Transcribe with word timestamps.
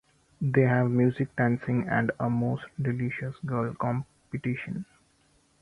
They 0.41 0.63
have 0.63 0.89
music, 0.89 1.35
dancing 1.35 1.87
and 1.87 2.09
a 2.19 2.27
"most 2.27 2.63
delicious 2.81 3.35
girl" 3.45 3.75
competition. 3.75 4.85